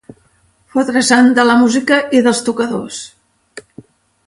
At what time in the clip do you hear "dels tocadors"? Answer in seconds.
2.29-2.99